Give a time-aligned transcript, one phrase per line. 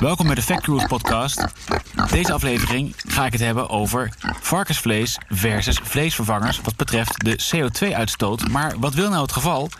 [0.00, 1.44] Welkom bij de Fact Cruise podcast.
[2.10, 8.48] Deze aflevering ga ik het hebben over varkensvlees versus vleesvervangers wat betreft de CO2-uitstoot.
[8.48, 9.70] Maar wat wil nou het geval?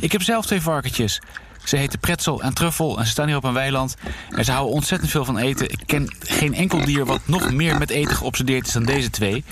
[0.00, 1.20] Ik heb zelf twee varkentjes.
[1.64, 3.96] Ze heten Pretzel en Truffel en ze staan hier op een weiland.
[4.30, 5.70] En ze houden ontzettend veel van eten.
[5.70, 9.44] Ik ken geen enkel dier wat nog meer met eten geobsedeerd is dan deze twee.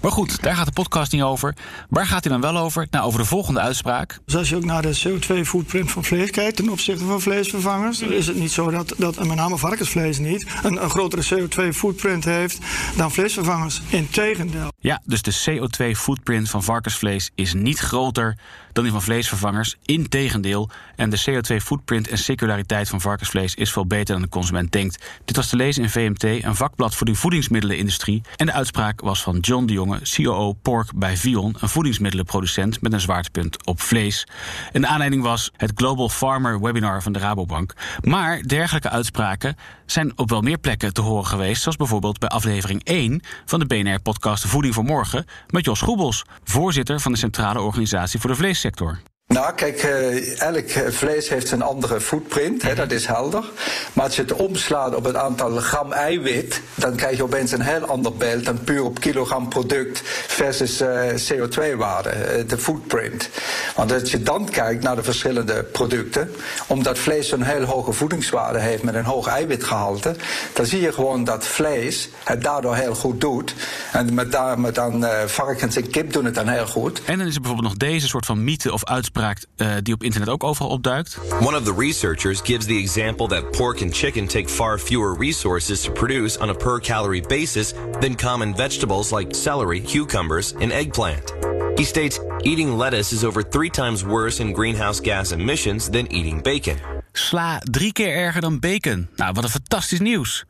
[0.00, 1.56] Maar goed, daar gaat de podcast niet over.
[1.88, 2.86] Waar gaat hij dan wel over?
[2.90, 4.18] Nou, over de volgende uitspraak.
[4.24, 8.12] Dus als je ook naar de CO2-footprint van vlees kijkt ten opzichte van vleesvervangers, dan
[8.12, 12.58] is het niet zo dat, dat met name varkensvlees niet, een, een grotere CO2-footprint heeft
[12.96, 13.82] dan vleesvervangers.
[13.88, 14.70] Integendeel.
[14.80, 18.36] Ja, dus de CO2-footprint van varkensvlees is niet groter
[18.72, 19.76] dan die van vleesvervangers.
[19.84, 20.70] Integendeel.
[20.96, 25.04] En de CO2-footprint en circulariteit van varkensvlees is veel beter dan de consument denkt.
[25.24, 28.22] Dit was te lezen in VMT, een vakblad voor de voedingsmiddelenindustrie.
[28.36, 32.92] En de uitspraak was van John de Jonge, COO Pork bij Vion, een voedingsmiddelenproducent met
[32.92, 34.26] een zwaartepunt op vlees.
[34.72, 37.74] En de aanleiding was het Global Farmer Webinar van de Rabobank.
[38.02, 42.84] Maar dergelijke uitspraken zijn op wel meer plekken te horen geweest, zoals bijvoorbeeld bij aflevering
[42.84, 48.20] 1 van de BNR-podcast Voeding voor Morgen met Jos Groebels, voorzitter van de Centrale Organisatie
[48.20, 48.98] voor de Vleessector.
[49.34, 53.44] Nou, kijk, uh, elk vlees heeft een andere footprint, hè, dat is helder.
[53.92, 57.60] Maar als je het omslaat op het aantal gram eiwit, dan krijg je opeens een
[57.60, 63.28] heel ander beeld dan puur op kilogram product versus uh, CO2-waarde, uh, de footprint.
[63.76, 66.30] Want als je dan kijkt naar de verschillende producten,
[66.66, 70.16] omdat vlees een heel hoge voedingswaarde heeft met een hoog eiwitgehalte,
[70.52, 73.54] dan zie je gewoon dat vlees het daardoor heel goed doet.
[73.92, 77.02] En met, daar, met dan varkens en kip doen het dan heel goed.
[77.04, 80.02] En dan is er bijvoorbeeld nog deze soort van mythe of uitspraak uh, die op
[80.02, 81.18] internet ook overal opduikt.
[81.40, 85.80] One of the researchers gives the example that pork and chicken take far fewer resources
[85.80, 91.32] to produce on a per calorie basis than common vegetables like celery, cucumbers, and eggplant.
[91.76, 96.42] He states eating lettuce is over three times worse in greenhouse gas emissions than eating
[96.42, 96.76] bacon.
[97.12, 99.08] Sla drie keer erger dan bacon.
[99.16, 100.44] Nou, wat een fantastisch nieuws.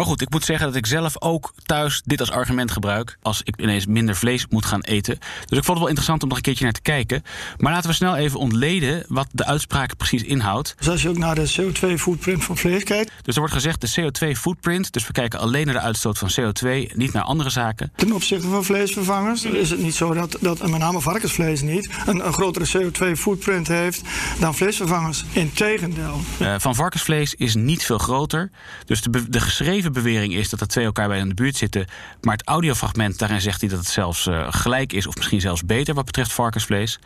[0.00, 3.18] Maar goed, ik moet zeggen dat ik zelf ook thuis dit als argument gebruik.
[3.22, 5.18] als ik ineens minder vlees moet gaan eten.
[5.18, 7.22] Dus ik vond het wel interessant om nog een keertje naar te kijken.
[7.56, 10.74] Maar laten we snel even ontleden wat de uitspraak precies inhoudt.
[10.78, 13.12] Dus als je ook naar de CO2-footprint van vlees kijkt.
[13.22, 14.92] Dus er wordt gezegd de CO2-footprint.
[14.92, 17.92] Dus we kijken alleen naar de uitstoot van CO2, niet naar andere zaken.
[17.96, 22.26] Ten opzichte van vleesvervangers is het niet zo dat, dat met name varkensvlees niet, een,
[22.26, 24.02] een grotere CO2-footprint heeft
[24.38, 25.24] dan vleesvervangers.
[25.32, 26.20] Integendeel.
[26.42, 28.50] Uh, van varkensvlees is niet veel groter.
[28.84, 31.86] Dus de, de geschreven bewering is dat de twee elkaar bij in de buurt zitten.
[32.20, 35.64] Maar het audiofragment, daarin zegt hij dat het zelfs uh, gelijk is, of misschien zelfs
[35.64, 36.98] beter wat betreft varkensvlees.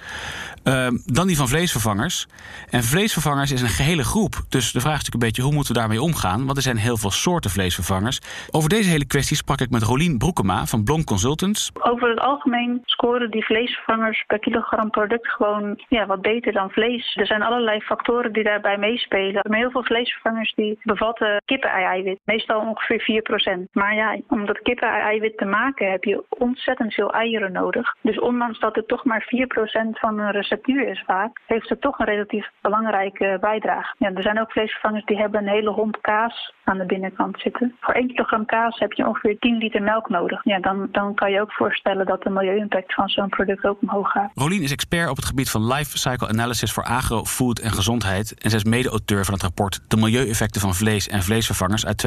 [0.65, 2.27] Uh, dan die van vleesvervangers.
[2.71, 4.35] En vleesvervangers is een gehele groep.
[4.49, 6.45] Dus de vraag is natuurlijk een beetje hoe moeten we daarmee omgaan?
[6.45, 8.21] Want er zijn heel veel soorten vleesvervangers.
[8.51, 11.71] Over deze hele kwestie sprak ik met Rolien Broekema van Blom Consultants.
[11.81, 17.17] Over het algemeen scoren die vleesvervangers per kilogram product gewoon ja, wat beter dan vlees.
[17.17, 19.45] Er zijn allerlei factoren die daarbij meespelen.
[19.49, 22.19] Maar heel veel vleesvervangers die bevatten kippen-eiwit.
[22.25, 23.23] Meestal ongeveer
[23.59, 23.71] 4%.
[23.73, 27.97] Maar ja, om dat kippen-eiwit te maken heb je ontzettend veel eieren nodig.
[28.01, 31.99] Dus ondanks dat het toch maar 4% van een receptuur is vaak, heeft het toch
[31.99, 33.95] een relatief belangrijke bijdrage.
[33.99, 37.77] Ja, er zijn ook vleesvervangers die hebben een hele hond kaas aan de binnenkant zitten.
[37.81, 40.45] Voor 1 kilogram kaas heb je ongeveer 10 liter melk nodig.
[40.45, 44.11] Ja, dan, dan kan je ook voorstellen dat de milieu-impact van zo'n product ook omhoog
[44.11, 44.31] gaat.
[44.35, 48.35] Rolien is expert op het gebied van life cycle analysis voor agro, food en gezondheid.
[48.43, 51.99] En zij is mede-auteur van het rapport De Milieueffecten van Vlees en Vleesvervangers uit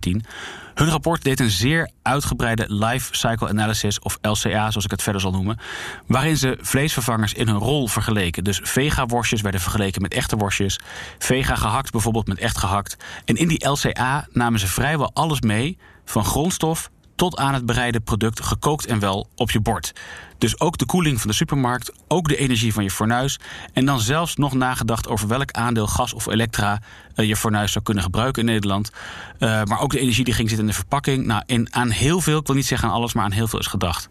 [0.00, 0.50] 2017.
[0.74, 5.20] Hun rapport deed een zeer uitgebreide life cycle analysis, of LCA zoals ik het verder
[5.20, 5.58] zal noemen,
[6.06, 8.44] waarin ze vleesvervangers in hun rol vergeleken.
[8.44, 10.80] Dus vega-worstjes werden vergeleken met echte worstjes,
[11.18, 12.96] vega gehakt bijvoorbeeld met echt gehakt.
[13.24, 16.90] En in die LCA namen ze vrijwel alles mee, van grondstof
[17.22, 19.92] tot aan het bereide product gekookt en wel op je bord.
[20.38, 23.38] Dus ook de koeling van de supermarkt, ook de energie van je fornuis.
[23.72, 26.80] En dan zelfs nog nagedacht over welk aandeel gas of elektra
[27.16, 28.90] uh, je fornuis zou kunnen gebruiken in Nederland.
[29.38, 31.26] Uh, maar ook de energie die ging zitten in de verpakking.
[31.26, 33.58] Nou, in, aan heel veel, ik wil niet zeggen aan alles, maar aan heel veel
[33.58, 34.08] is gedacht.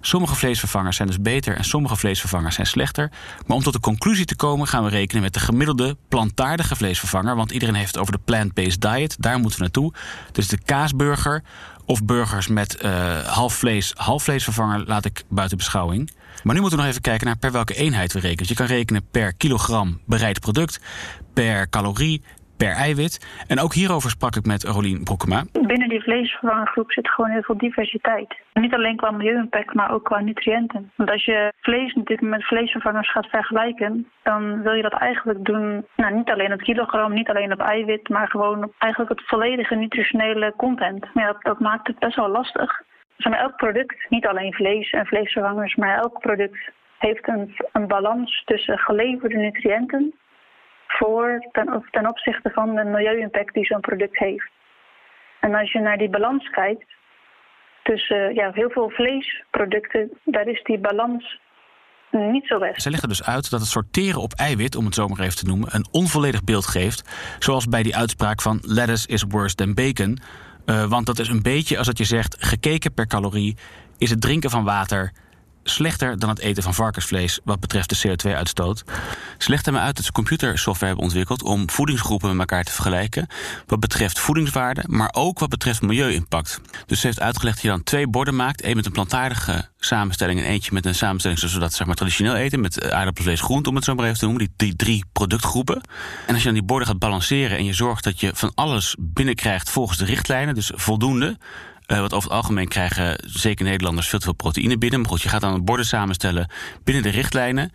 [0.00, 3.10] Sommige vleesvervangers zijn dus beter en sommige vleesvervangers zijn slechter.
[3.46, 7.36] Maar om tot de conclusie te komen gaan we rekenen met de gemiddelde plantaardige vleesvervanger.
[7.36, 9.16] Want iedereen heeft het over de plant-based diet.
[9.18, 9.92] Daar moeten we naartoe.
[10.32, 11.42] Dus de kaasburger
[11.90, 16.10] of burgers met uh, half vlees, half vleesvervanger laat ik buiten beschouwing.
[16.42, 18.38] Maar nu moeten we nog even kijken naar per welke eenheid we rekenen.
[18.38, 20.80] Dus je kan rekenen per kilogram bereid product,
[21.32, 22.22] per calorie,
[22.62, 23.44] per eiwit.
[23.48, 25.40] En ook hierover sprak ik met Rolien Broekema.
[25.52, 28.30] Binnen die vleesvervangergroep zit gewoon heel veel diversiteit.
[28.52, 30.90] Niet alleen qua milieu-impact, maar ook qua nutriënten.
[30.96, 35.86] Want als je vlees natuurlijk met vleesvervangers gaat vergelijken, dan wil je dat eigenlijk doen,
[35.96, 40.52] nou, niet alleen op kilogram, niet alleen op eiwit, maar gewoon eigenlijk het volledige nutritionele
[40.56, 41.06] content.
[41.14, 42.82] Ja, dat, dat maakt het best wel lastig.
[43.18, 48.42] Van elk product, niet alleen vlees en vleesvervangers, maar elk product heeft een, een balans
[48.44, 50.14] tussen geleverde nutriënten
[50.98, 51.48] voor
[51.90, 54.50] ten, opzichte van de milieu-impact die zo'n product heeft.
[55.40, 56.84] En als je naar die balans kijkt,
[57.82, 61.40] tussen ja, heel veel vleesproducten, daar is die balans
[62.10, 62.82] niet zo best.
[62.82, 65.46] Ze leggen dus uit dat het sorteren op eiwit, om het zo maar even te
[65.46, 67.34] noemen, een onvolledig beeld geeft.
[67.38, 70.18] Zoals bij die uitspraak van lettuce is worse than bacon.
[70.66, 73.56] Uh, want dat is een beetje als dat je zegt: gekeken per calorie
[73.98, 75.12] is het drinken van water
[75.64, 78.84] slechter dan het eten van varkensvlees wat betreft de CO2-uitstoot.
[79.38, 83.26] Ze legde me uit dat ze computersoftware hebben ontwikkeld om voedingsgroepen met elkaar te vergelijken.
[83.66, 86.60] Wat betreft voedingswaarde, maar ook wat betreft milieu-impact.
[86.86, 90.40] Dus ze heeft uitgelegd dat je dan twee borden maakt: één met een plantaardige samenstelling
[90.40, 93.68] en eentje met een samenstelling zoals we dat zeg maar, traditioneel eten, met aardappelvlees, groente,
[93.68, 95.80] om het zo maar even te noemen, die, die drie productgroepen.
[96.26, 98.96] En als je dan die borden gaat balanceren en je zorgt dat je van alles
[98.98, 101.38] binnenkrijgt volgens de richtlijnen, dus voldoende,
[101.90, 105.00] uh, wat over het algemeen krijgen zeker Nederlanders veel te veel proteïne binnen.
[105.00, 106.50] Maar goed, je gaat dan borden samenstellen
[106.84, 107.72] binnen de richtlijnen.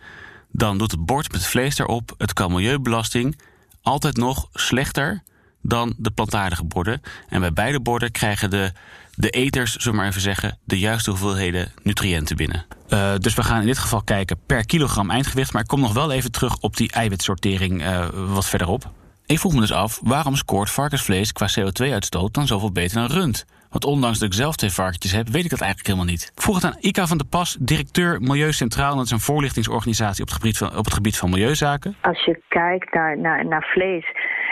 [0.52, 3.38] Dan doet het bord met vlees erop het qua milieubelasting
[3.82, 5.22] altijd nog slechter
[5.62, 7.02] dan de plantaardige borden.
[7.28, 8.72] En bij beide borden krijgen de,
[9.14, 12.66] de eters, zullen we maar even zeggen, de juiste hoeveelheden nutriënten binnen.
[12.88, 15.52] Uh, dus we gaan in dit geval kijken per kilogram eindgewicht.
[15.52, 18.90] Maar ik kom nog wel even terug op die eiwitsortering uh, wat verderop.
[19.26, 23.44] Ik vroeg me dus af, waarom scoort varkensvlees qua CO2-uitstoot dan zoveel beter dan rund?
[23.76, 26.32] Want ondanks dat ik zelf twee varkentjes heb, weet ik dat eigenlijk helemaal niet.
[26.34, 28.96] Vroeg het aan Ika van der Pas, directeur Milieu Centraal.
[28.96, 31.96] Dat is een voorlichtingsorganisatie op het gebied van, op het gebied van milieuzaken.
[32.00, 34.06] Als je kijkt naar, naar, naar vlees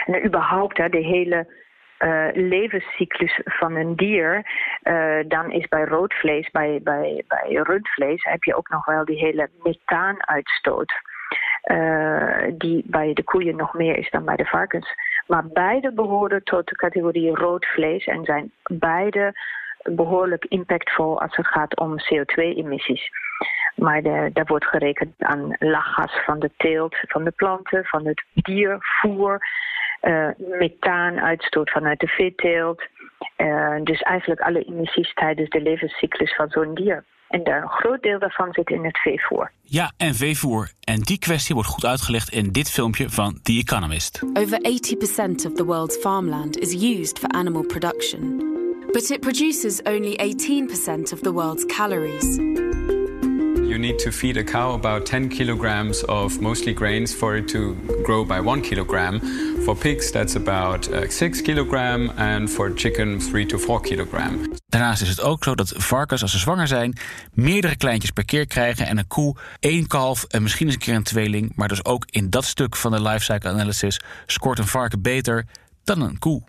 [0.05, 1.39] en überhaupt hè, de hele
[1.99, 4.45] uh, levenscyclus van een dier,
[4.83, 9.05] uh, dan is bij rood vlees, bij, bij, bij rundvlees, heb je ook nog wel
[9.05, 10.93] die hele methaanuitstoot.
[11.71, 14.87] Uh, die bij de koeien nog meer is dan bij de varkens.
[15.25, 19.33] Maar beide behoren tot de categorie rood vlees en zijn beide
[19.83, 23.09] behoorlijk impactvol als het gaat om CO2-emissies.
[23.75, 28.23] Maar de, daar wordt gerekend aan lachgas van de teelt, van de planten, van het
[28.33, 29.47] diervoer,
[30.01, 32.83] uh, methaanuitstoot vanuit de veeteelt.
[33.37, 37.03] Uh, dus eigenlijk alle emissies tijdens de levenscyclus van zo'n dier.
[37.29, 39.51] En een groot deel daarvan zit in het veevoer.
[39.61, 40.71] Ja, en veevoer.
[40.79, 44.21] En die kwestie wordt goed uitgelegd in dit filmpje van The Economist.
[44.33, 48.37] Over 80% of the world's farmland is used for animal production.
[48.91, 52.63] But it produces only 18% of the world's calories.
[53.85, 58.25] Need to feed a cow about 10 kilograms of mostly grains for it to grow
[58.25, 59.19] by 1 kilogram.
[59.63, 62.11] For pigs, that's about uh, 6 kilogram.
[62.17, 64.53] And for chicken, 3 to 4 kilogram.
[64.67, 66.97] Daarnaast is het ook zo dat varkens, als ze zwanger zijn,
[67.33, 68.87] meerdere kleintjes per keer krijgen.
[68.87, 71.51] En een koe één kalf en misschien eens een keer een tweeling.
[71.55, 75.45] Maar dus ook in dat stuk van de lifecycle analysis scoort een varken beter
[75.83, 76.43] dan een koe.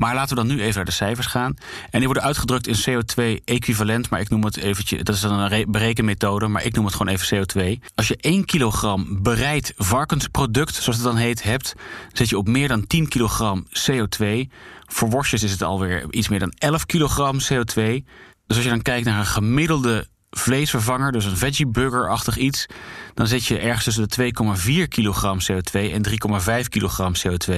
[0.00, 1.54] Maar laten we dan nu even naar de cijfers gaan.
[1.90, 5.70] En die worden uitgedrukt in CO2-equivalent, maar ik noem het eventjes, dat is dan een
[5.70, 7.88] berekenmethode, maar ik noem het gewoon even CO2.
[7.94, 11.74] Als je 1 kilogram bereid varkensproduct, zoals het dan heet, hebt,
[12.12, 14.26] zet je op meer dan 10 kilogram CO2.
[14.86, 17.82] Voor worstjes is het alweer iets meer dan 11 kilogram CO2.
[18.46, 22.66] Dus als je dan kijkt naar een gemiddelde vleesvervanger, dus een veggie burger-achtig iets,
[23.14, 24.32] dan zit je ergens tussen de
[24.84, 26.02] 2,4 kilogram CO2 en
[26.62, 27.54] 3,5 kilogram CO2.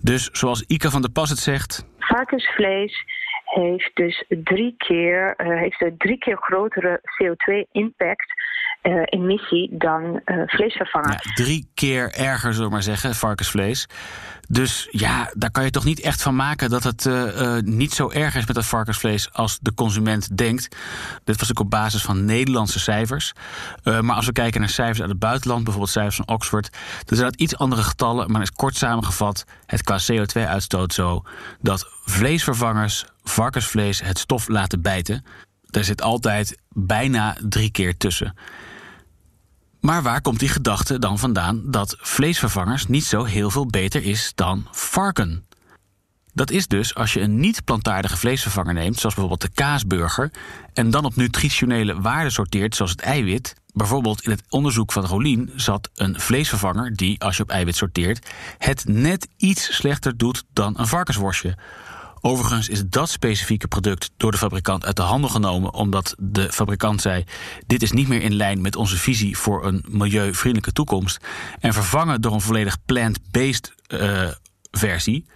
[0.00, 1.86] Dus zoals Ika van der Pas het zegt.
[1.98, 3.04] Varkensvlees
[3.44, 8.34] heeft dus drie keer, uh, heeft een drie keer grotere CO2-impact
[8.82, 11.22] uh, emissie dan uh, vleesvervangers.
[11.22, 13.88] Ja, drie keer erger, zullen we maar zeggen, varkensvlees.
[14.48, 18.10] Dus ja, daar kan je toch niet echt van maken dat het uh, niet zo
[18.10, 20.76] erg is met dat varkensvlees als de consument denkt.
[21.24, 23.32] Dit was ook op basis van Nederlandse cijfers.
[23.84, 26.70] Maar als we kijken naar cijfers uit het buitenland, bijvoorbeeld cijfers van Oxford,
[27.04, 28.30] dan zijn dat iets andere getallen.
[28.30, 31.22] Maar is kort samengevat het qua CO2-uitstoot zo
[31.60, 35.24] dat vleesvervangers varkensvlees het stof laten bijten.
[35.76, 38.34] Daar zit altijd bijna drie keer tussen.
[39.80, 44.32] Maar waar komt die gedachte dan vandaan dat vleesvervangers niet zo heel veel beter is
[44.34, 45.44] dan varken?
[46.32, 50.30] Dat is dus als je een niet-plantaardige vleesvervanger neemt, zoals bijvoorbeeld de kaasburger,
[50.72, 53.54] en dan op nutritionele waarden sorteert, zoals het eiwit.
[53.72, 58.26] Bijvoorbeeld in het onderzoek van Rolien zat een vleesvervanger die, als je op eiwit sorteert,
[58.58, 61.56] het net iets slechter doet dan een varkensworstje.
[62.26, 67.00] Overigens is dat specifieke product door de fabrikant uit de handel genomen omdat de fabrikant
[67.00, 67.24] zei:
[67.66, 71.24] dit is niet meer in lijn met onze visie voor een milieuvriendelijke toekomst
[71.60, 74.28] en vervangen door een volledig plant-based uh,
[74.70, 75.26] versie.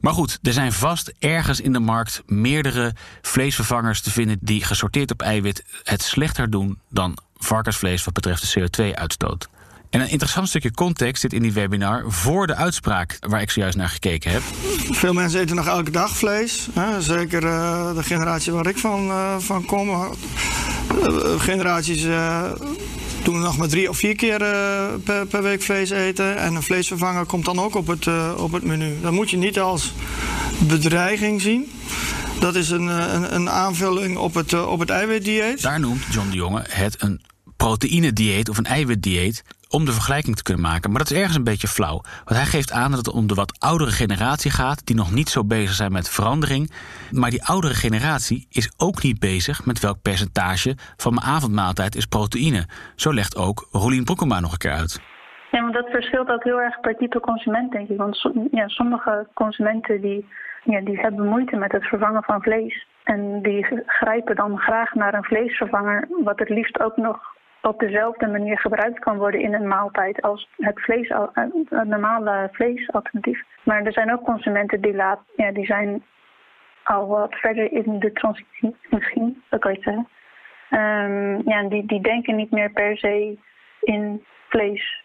[0.00, 5.10] Maar goed, er zijn vast ergens in de markt meerdere vleesvervangers te vinden die gesorteerd
[5.10, 9.48] op eiwit het slechter doen dan varkensvlees wat betreft de CO2-uitstoot.
[9.94, 13.76] En een interessant stukje context zit in die webinar voor de uitspraak waar ik zojuist
[13.76, 14.42] naar gekeken heb.
[14.90, 16.68] Veel mensen eten nog elke dag vlees.
[16.72, 17.02] Hè?
[17.02, 19.88] Zeker uh, de generatie waar ik van, uh, van kom.
[19.88, 20.10] Uh,
[21.38, 22.06] generaties
[23.22, 24.38] doen nog maar drie of vier keer
[25.04, 26.36] per, per, week vlees eten.
[26.36, 29.00] En een vleesvervanger komt dan ook op het, op het menu.
[29.02, 29.92] Dat moet je niet als
[30.58, 31.70] bedreiging zien.
[32.40, 35.62] Dat is een, een, een aanvulling op het, op het eiwitdieet.
[35.62, 37.20] Daar noemt John de Jonge het een
[37.56, 39.42] proteïnedieet of een eiwitdieet
[39.76, 40.90] om de vergelijking te kunnen maken.
[40.90, 42.00] Maar dat is ergens een beetje flauw.
[42.24, 45.28] Want hij geeft aan dat het om de wat oudere generatie gaat, die nog niet
[45.28, 46.70] zo bezig zijn met verandering.
[47.10, 52.06] Maar die oudere generatie is ook niet bezig met welk percentage van mijn avondmaaltijd is
[52.06, 52.66] proteïne.
[52.94, 55.02] Zo legt ook Rolien Broekema nog een keer uit.
[55.50, 57.96] Ja, maar dat verschilt ook heel erg per type consument, denk ik.
[57.96, 60.26] Want ja, sommige consumenten die,
[60.64, 62.86] ja, die hebben moeite met het vervangen van vlees.
[63.04, 67.33] En die grijpen dan graag naar een vleesvervanger, wat het liefst ook nog
[67.66, 73.42] op dezelfde manier gebruikt kan worden in een maaltijd als het vlees, een normale vleesalternatief.
[73.62, 76.04] Maar er zijn ook consumenten die, laat, ja, die zijn
[76.82, 80.08] al wat verder in de transitie, misschien, dat kan je zeggen.
[80.70, 83.38] Um, ja, die, die denken niet meer per se
[83.80, 85.04] in vlees,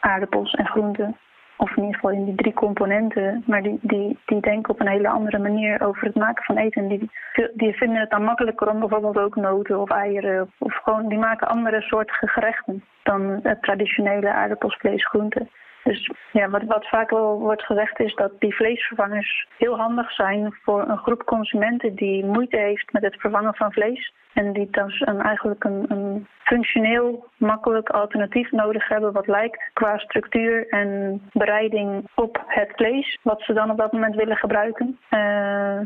[0.00, 1.16] aardappels en groenten
[1.62, 4.88] of in ieder geval in die drie componenten, maar die, die, die denken op een
[4.88, 6.88] hele andere manier over het maken van eten.
[6.88, 7.10] Die,
[7.54, 11.48] die vinden het dan makkelijker om bijvoorbeeld ook noten of eieren, of gewoon, die maken
[11.48, 15.50] andere soorten gerechten dan het traditionele aardappels, vlees, groenten.
[15.84, 20.58] Dus ja, wat, wat vaak wel wordt gezegd is dat die vleesvervangers heel handig zijn
[20.62, 24.12] voor een groep consumenten die moeite heeft met het vervangen van vlees.
[24.32, 30.68] En die een, eigenlijk een, een functioneel, makkelijk alternatief nodig hebben wat lijkt qua structuur
[30.68, 34.98] en bereiding op het vlees, wat ze dan op dat moment willen gebruiken.
[35.10, 35.80] Uh,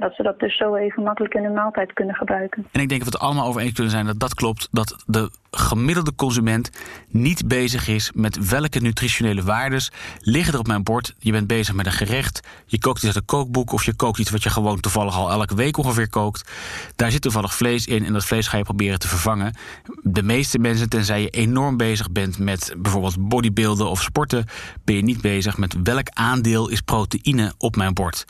[0.00, 2.66] dat ze dat dus zo even makkelijk in hun maaltijd kunnen gebruiken.
[2.72, 4.68] En ik denk dat we het allemaal over eens kunnen zijn dat dat klopt.
[4.70, 6.70] Dat de gemiddelde consument
[7.08, 11.14] niet bezig is met welke nutritionele waardes liggen er op mijn bord.
[11.18, 13.72] Je bent bezig met een gerecht, je kookt iets uit een kookboek...
[13.72, 16.50] of je kookt iets wat je gewoon toevallig al elke week ongeveer kookt.
[16.96, 19.54] Daar zit toevallig vlees in en dat vlees ga je proberen te vervangen.
[20.02, 24.44] De meeste mensen, tenzij je enorm bezig bent met bijvoorbeeld bodybuilden of sporten...
[24.84, 28.24] ben je niet bezig met welk aandeel is proteïne op mijn bord.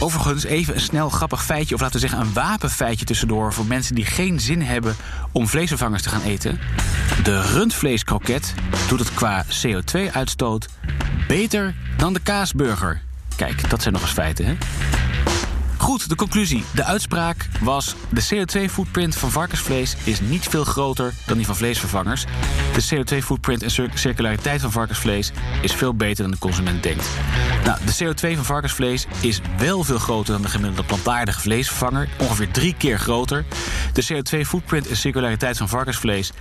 [0.00, 3.94] Overigens even een snel grappig feitje, of laten we zeggen een wapenfeitje tussendoor voor mensen
[3.94, 4.96] die geen zin hebben
[5.32, 6.58] om vleesvervangers te gaan eten.
[7.22, 8.54] De rundvleeskroket
[8.88, 10.68] doet het qua CO2-uitstoot
[11.28, 13.00] beter dan de kaasburger.
[13.36, 14.56] Kijk, dat zijn nog eens feiten, hè?
[15.78, 16.64] Goed, de conclusie.
[16.74, 17.94] De uitspraak was...
[18.08, 22.24] de CO2-footprint van varkensvlees is niet veel groter dan die van vleesvervangers.
[22.74, 25.32] De CO2-footprint en circulariteit van varkensvlees
[25.62, 27.08] is veel beter dan de consument denkt.
[27.64, 32.08] Nou, de CO2 van varkensvlees is wel veel groter dan de gemiddelde plantaardige vleesvervanger.
[32.18, 33.44] Ongeveer drie keer groter.
[33.92, 36.32] De CO2-footprint en circulariteit van varkensvlees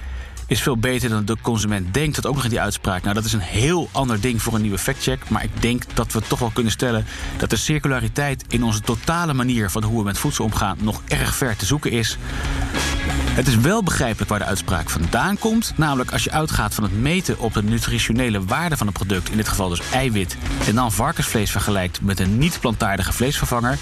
[0.47, 2.15] is veel beter dan de consument denkt.
[2.15, 3.01] Dat ook nog in die uitspraak.
[3.01, 5.29] Nou, dat is een heel ander ding voor een nieuwe factcheck.
[5.29, 7.05] Maar ik denk dat we toch wel kunnen stellen
[7.37, 11.35] dat de circulariteit in onze totale manier van hoe we met voedsel omgaan nog erg
[11.35, 12.17] ver te zoeken is.
[13.37, 15.73] Het is wel begrijpelijk waar de uitspraak vandaan komt.
[15.75, 19.37] Namelijk als je uitgaat van het meten op de nutritionele waarde van een product, in
[19.37, 20.37] dit geval dus eiwit,
[20.67, 23.77] en dan varkensvlees vergelijkt met een niet-plantaardige vleesvervanger,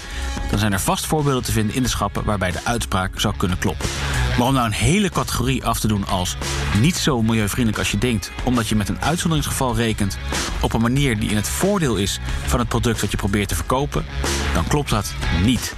[0.50, 3.58] dan zijn er vast voorbeelden te vinden in de schappen waarbij de uitspraak zou kunnen
[3.58, 3.88] kloppen.
[4.38, 6.36] Maar om nou een hele categorie af te doen als
[6.80, 10.18] niet zo milieuvriendelijk als je denkt, omdat je met een uitzonderingsgeval rekent
[10.60, 13.54] op een manier die in het voordeel is van het product wat je probeert te
[13.54, 14.04] verkopen,
[14.54, 15.74] dan klopt dat niet.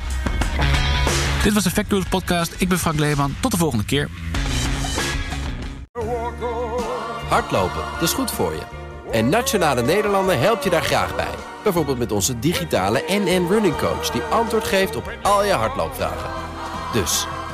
[1.43, 2.55] Dit was de Podcast.
[2.59, 3.35] Ik ben Frank Leeman.
[3.41, 4.09] Tot de volgende keer.
[7.29, 8.63] Hardlopen, dat is goed voor je.
[9.13, 11.35] En Nationale Nederlanden helpt je daar graag bij.
[11.63, 14.11] Bijvoorbeeld met onze digitale NN Running Coach...
[14.11, 16.31] die antwoord geeft op al je hardloopvragen.
[16.93, 17.27] Dus,